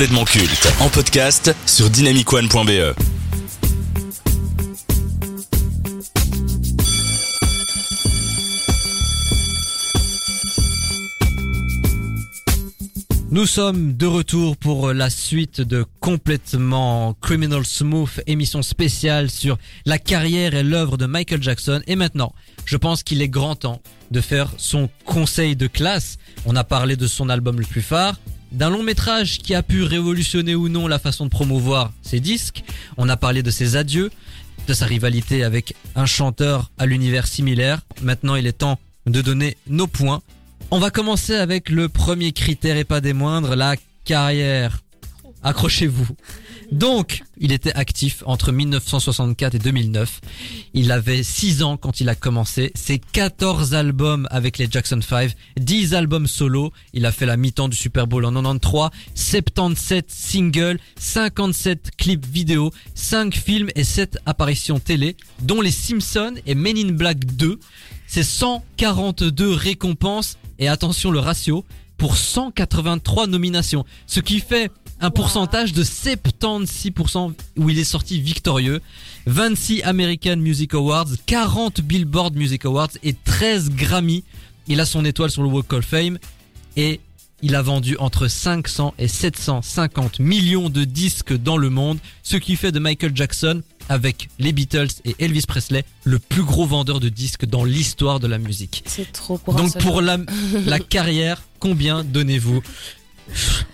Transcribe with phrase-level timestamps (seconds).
[0.00, 2.94] culte en podcast sur dynamicone.be.
[13.30, 19.98] Nous sommes de retour pour la suite de Complètement Criminal Smooth, émission spéciale sur la
[19.98, 21.82] carrière et l'œuvre de Michael Jackson.
[21.86, 22.32] Et maintenant,
[22.64, 26.16] je pense qu'il est grand temps de faire son conseil de classe.
[26.46, 28.16] On a parlé de son album le plus phare,
[28.52, 32.64] d'un long métrage qui a pu révolutionner ou non la façon de promouvoir ses disques.
[32.96, 34.10] On a parlé de ses adieux,
[34.66, 37.80] de sa rivalité avec un chanteur à l'univers similaire.
[38.02, 40.22] Maintenant, il est temps de donner nos points.
[40.70, 44.82] On va commencer avec le premier critère et pas des moindres, la carrière.
[45.42, 46.08] Accrochez-vous.
[46.72, 50.20] Donc, il était actif entre 1964 et 2009.
[50.72, 52.70] Il avait 6 ans quand il a commencé.
[52.74, 56.72] Ses 14 albums avec les Jackson 5, 10 albums solo.
[56.92, 62.72] Il a fait la mi-temps du Super Bowl en 93, 77 singles, 57 clips vidéo,
[62.94, 67.58] 5 films et 7 apparitions télé, dont les Simpsons et Men in Black 2.
[68.06, 71.64] C'est 142 récompenses et attention le ratio
[72.00, 78.80] pour 183 nominations, ce qui fait un pourcentage de 76% où il est sorti victorieux,
[79.26, 84.24] 26 American Music Awards, 40 Billboard Music Awards et 13 Grammy.
[84.66, 86.18] Il a son étoile sur le Walk of Fame
[86.74, 87.00] et
[87.42, 92.56] il a vendu entre 500 et 750 millions de disques dans le monde, ce qui
[92.56, 97.08] fait de Michael Jackson, avec les Beatles et Elvis Presley, le plus gros vendeur de
[97.08, 98.84] disques dans l'histoire de la musique.
[98.86, 100.18] C'est trop pour Donc pour la,
[100.66, 102.62] la carrière, combien donnez-vous?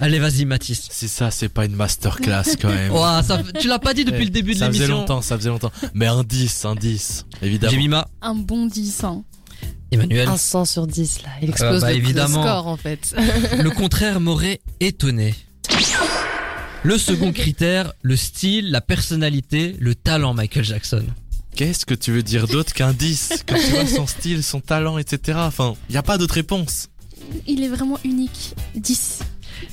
[0.00, 0.88] Allez, vas-y, Mathis.
[0.90, 2.92] Si ça, c'est pas une masterclass quand même.
[2.94, 4.98] Ouah, ça, tu l'as pas dit depuis le début de ça faisait l'émission.
[5.00, 5.72] longtemps, ça faisait longtemps.
[5.94, 7.72] Mais un 10, un 10, évidemment.
[7.72, 9.22] Jemima, Un bon 10 hein.
[9.94, 10.28] Emmanuel.
[10.28, 12.42] Un 100 sur 10 là, il explose bah, le, le évidemment.
[12.42, 13.14] score en fait.
[13.58, 15.34] Le contraire m'aurait étonné.
[16.82, 21.04] Le second critère, le style, la personnalité, le talent Michael Jackson.
[21.56, 24.98] Qu'est-ce que tu veux dire d'autre qu'un 10 Que tu vois son style, son talent,
[24.98, 25.38] etc.
[25.42, 26.88] Enfin, y a pas d'autre réponse.
[27.46, 28.54] Il est vraiment unique.
[28.74, 29.20] 10.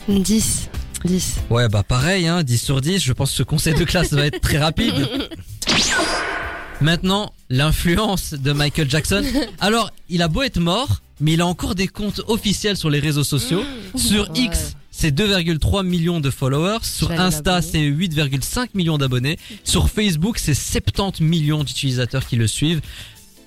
[0.08, 0.70] 10.
[1.04, 1.36] 10.
[1.50, 4.28] Ouais, bah pareil, hein, 10 sur 10, je pense que ce conseil de classe va
[4.28, 4.94] être très rapide.
[6.82, 9.24] Maintenant, l'influence de Michael Jackson.
[9.60, 13.00] Alors, il a beau être mort, mais il a encore des comptes officiels sur les
[13.00, 13.64] réseaux sociaux.
[13.96, 14.40] Sur Ouais.
[14.46, 16.80] X, c'est 2,3 millions de followers.
[16.84, 19.38] Sur Insta, c'est 8,5 millions d'abonnés.
[19.64, 22.82] Sur Facebook, c'est 70 millions d'utilisateurs qui le suivent.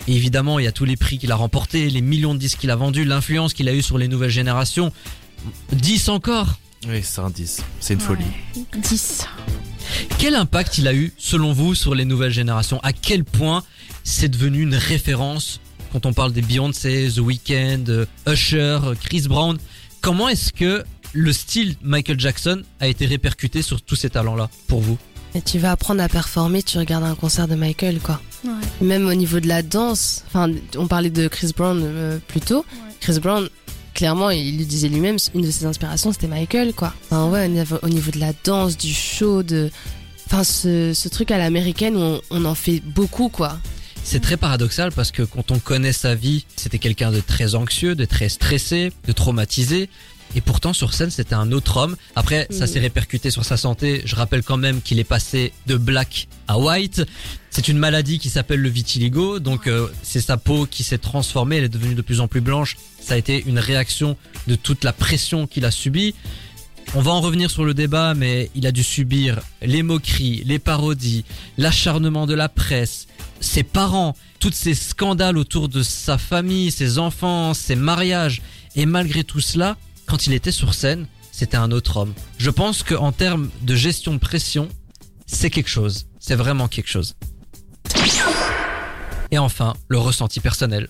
[0.06, 2.58] Et évidemment, il y a tous les prix qu'il a remportés, les millions de disques
[2.58, 4.92] qu'il a vendus, l'influence qu'il a eu sur les nouvelles générations.
[5.72, 6.58] 10 encore.
[6.86, 7.62] Oui, c'est un 10.
[7.80, 8.24] C'est une folie.
[8.76, 9.26] 10.
[10.18, 12.80] Quel impact il a eu, selon vous, sur les nouvelles générations?
[12.82, 13.62] À quel point
[14.04, 15.60] c'est devenu une référence
[15.92, 19.58] quand on parle des Beyoncé, The Weeknd, euh, Usher, euh, Chris Brown
[20.04, 20.84] Comment est-ce que
[21.14, 24.98] le style Michael Jackson a été répercuté sur tous ces talents-là, pour vous?
[25.34, 28.20] Et tu vas apprendre à performer, tu regardes un concert de Michael quoi.
[28.44, 28.50] Ouais.
[28.82, 32.66] Même au niveau de la danse, enfin on parlait de Chris Brown euh, plus tôt.
[33.00, 33.48] Chris Brown,
[33.94, 36.92] clairement il le disait lui-même, une de ses inspirations c'était Michael quoi.
[37.06, 39.70] Enfin ouais, au niveau, au niveau de la danse, du show, de...
[40.26, 43.58] Enfin ce, ce truc à l'américaine où on, on en fait beaucoup quoi.
[44.06, 47.94] C'est très paradoxal parce que quand on connaît sa vie, c'était quelqu'un de très anxieux,
[47.94, 49.88] de très stressé, de traumatisé.
[50.36, 51.96] Et pourtant sur scène c'était un autre homme.
[52.16, 52.66] Après ça Mm.
[52.68, 54.02] s'est répercuté sur sa santé.
[54.04, 57.02] Je rappelle quand même qu'il est passé de black à white.
[57.50, 59.38] C'est une maladie qui s'appelle le vitiligo.
[59.38, 61.56] Donc euh, c'est sa peau qui s'est transformée.
[61.56, 62.76] Elle est devenue de plus en plus blanche.
[63.00, 64.16] Ça a été une réaction
[64.48, 66.14] de toute la pression qu'il a subie.
[66.94, 70.58] On va en revenir sur le débat, mais il a dû subir les moqueries, les
[70.58, 71.24] parodies,
[71.58, 73.08] l'acharnement de la presse,
[73.40, 78.42] ses parents, tous ces scandales autour de sa famille, ses enfants, ses mariages.
[78.76, 82.14] Et malgré tout cela, quand il était sur scène, c'était un autre homme.
[82.38, 84.68] Je pense qu'en termes de gestion de pression,
[85.26, 86.06] c'est quelque chose.
[86.20, 87.16] C'est vraiment quelque chose.
[89.30, 90.88] Et enfin, le ressenti personnel.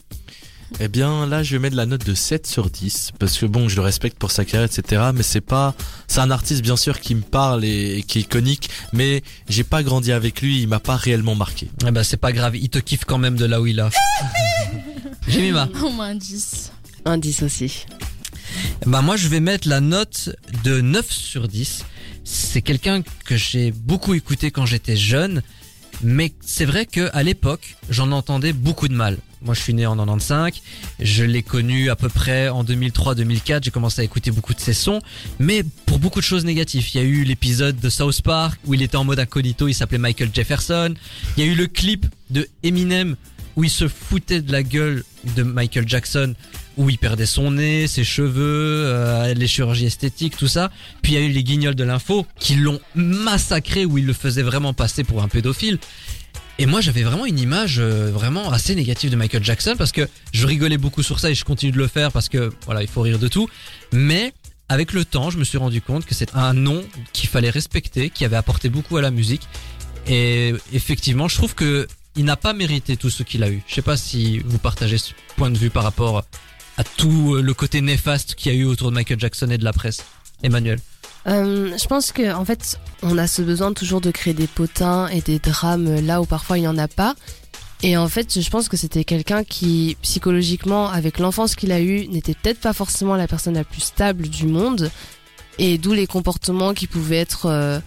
[0.80, 3.12] Eh bien, là, je vais mettre la note de 7 sur 10.
[3.18, 5.02] Parce que bon, je le respecte pour sa carrière, etc.
[5.14, 5.74] Mais c'est pas.
[6.08, 8.70] C'est un artiste, bien sûr, qui me parle et, et qui est iconique.
[8.92, 10.60] Mais j'ai pas grandi avec lui.
[10.60, 11.70] Il m'a pas réellement marqué.
[11.86, 13.90] Eh ben, c'est pas grave, il te kiffe quand même de là où il a.
[15.28, 15.68] Jemima.
[15.82, 16.72] Au moins 10.
[17.04, 17.86] Un 10 aussi.
[18.86, 20.30] Bah moi je vais mettre la note
[20.62, 21.84] de 9 sur 10.
[22.24, 25.42] C'est quelqu'un que j'ai beaucoup écouté quand j'étais jeune,
[26.02, 29.18] mais c'est vrai que à l'époque, j'en entendais beaucoup de mal.
[29.44, 30.62] Moi je suis né en 95,
[31.00, 34.72] je l'ai connu à peu près en 2003-2004, j'ai commencé à écouter beaucoup de ses
[34.72, 35.00] sons,
[35.38, 36.88] mais pour beaucoup de choses négatives.
[36.94, 39.74] Il y a eu l'épisode de South Park où il était en mode incognito, il
[39.74, 40.94] s'appelait Michael Jefferson.
[41.36, 43.16] Il y a eu le clip de Eminem
[43.56, 45.04] où il se foutait de la gueule
[45.36, 46.34] de Michael Jackson
[46.76, 50.70] où il perdait son nez, ses cheveux, euh, les chirurgies esthétiques, tout ça.
[51.02, 54.12] Puis il y a eu les guignols de l'info qui l'ont massacré, où il le
[54.12, 55.78] faisait vraiment passer pour un pédophile.
[56.58, 60.08] Et moi j'avais vraiment une image euh, vraiment assez négative de Michael Jackson parce que
[60.32, 62.88] je rigolais beaucoup sur ça et je continue de le faire parce que voilà il
[62.88, 63.48] faut rire de tout.
[63.92, 64.32] Mais
[64.68, 68.10] avec le temps je me suis rendu compte que c'est un nom qu'il fallait respecter,
[68.10, 69.48] qui avait apporté beaucoup à la musique.
[70.06, 73.62] Et effectivement je trouve que il n'a pas mérité tout ce qu'il a eu.
[73.66, 76.24] Je sais pas si vous partagez ce point de vue par rapport
[76.76, 79.64] à tout le côté néfaste qu'il y a eu autour de Michael Jackson et de
[79.64, 80.04] la presse.
[80.44, 80.78] Emmanuel.
[81.26, 85.06] Euh, je pense que en fait, on a ce besoin toujours de créer des potins
[85.08, 87.14] et des drames là où parfois il n'y en a pas.
[87.82, 92.08] Et en fait, je pense que c'était quelqu'un qui, psychologiquement, avec l'enfance qu'il a eue,
[92.08, 94.90] n'était peut-être pas forcément la personne la plus stable du monde.
[95.58, 97.78] Et d'où les comportements qui pouvaient être euh,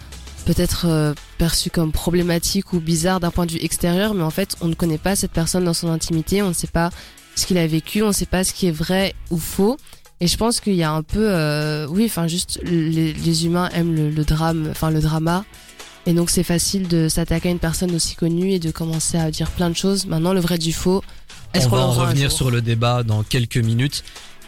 [0.45, 4.13] peut-être euh, perçus comme problématiques ou bizarres d'un point de vue extérieur.
[4.13, 6.67] Mais en fait, on ne connaît pas cette personne dans son intimité, on ne sait
[6.67, 6.91] pas
[7.35, 9.77] ce qu'il a vécu, on ne sait pas ce qui est vrai ou faux.
[10.19, 13.69] Et je pense qu'il y a un peu, euh, oui, enfin juste les, les humains
[13.73, 15.45] aiment le, le drame, enfin le drama,
[16.07, 19.29] et donc c'est facile de s'attaquer à une personne aussi connue et de commencer à
[19.29, 20.05] dire plein de choses.
[20.05, 21.03] Maintenant, le vrai du faux.
[21.53, 24.03] Est-ce On va en revenir sur le débat dans quelques minutes.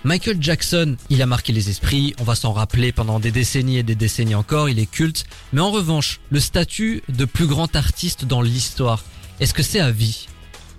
[0.05, 3.83] Michael Jackson, il a marqué les esprits, on va s'en rappeler pendant des décennies et
[3.83, 5.25] des décennies encore, il est culte.
[5.51, 9.03] Mais en revanche, le statut de plus grand artiste dans l'histoire,
[9.41, 10.27] est-ce que c'est à vie?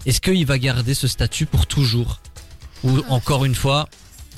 [0.07, 2.21] Est-ce qu'il va garder ce statut pour toujours?
[2.83, 3.91] Ou encore une fois,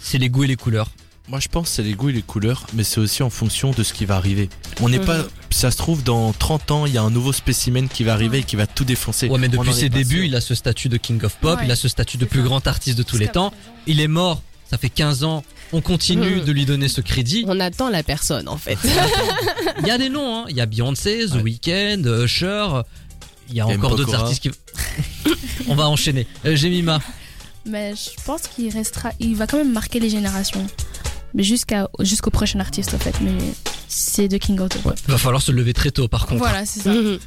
[0.02, 0.90] c'est les goûts et les couleurs
[1.28, 3.70] Moi, je pense que c'est les goûts et les couleurs, mais c'est aussi en fonction
[3.70, 4.48] de ce qui va arriver.
[4.80, 5.28] On n'est pas, Mhm.
[5.50, 8.38] ça se trouve, dans 30 ans, il y a un nouveau spécimen qui va arriver
[8.38, 9.28] et qui va tout défoncer.
[9.28, 10.24] Ouais, mais On depuis en est ses pas débuts, sûr.
[10.24, 11.64] il a ce statut de King of Pop, Ouais.
[11.66, 12.44] il a ce statut de C'est plus ça.
[12.46, 13.50] grand artiste de tous les Jusqu'à temps.
[13.50, 13.62] présent.
[13.86, 16.44] Il est mort, ça fait 15 ans, on continue Mhm.
[16.44, 17.44] de lui donner ce crédit.
[17.46, 18.76] On attend la personne en fait.
[19.80, 20.44] Il y a des noms, hein.
[20.50, 21.42] il y a Beyoncé, The Ouais.
[21.42, 22.82] Weeknd, Usher,
[23.48, 24.22] il y a Game encore d'autres Pokora.
[24.24, 24.50] artistes qui...
[25.68, 26.26] on va enchaîner.
[26.46, 27.00] Euh, Jemima,
[27.66, 29.12] Mais je pense qu'il restera.
[29.20, 30.66] Il va quand même marquer les générations.
[31.34, 33.14] Mais jusqu'à jusqu'au prochain artiste, en fait.
[33.20, 33.32] Mais
[33.88, 34.98] c'est de King of the Pop.
[35.06, 36.38] va falloir se lever très tôt par contre.
[36.38, 36.92] Voilà, c'est ça.
[36.92, 37.18] Mhm.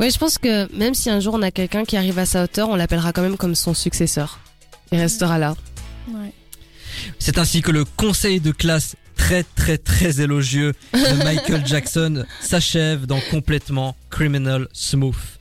[0.00, 2.44] Oui, je pense que même si un jour on a quelqu'un qui arrive à sa
[2.44, 4.40] hauteur, on l'appellera quand même comme son successeur.
[4.92, 5.54] Il restera là.
[6.08, 6.32] Ouais.
[7.18, 13.06] C'est ainsi que le conseil de classe très très très élogieux de Michael Jackson s'achève
[13.06, 15.14] dans complètement Criminal Smooth.